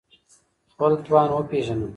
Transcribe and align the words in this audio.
خپل 0.73 0.91
توان 1.05 1.29
وپېژنه 1.33 1.87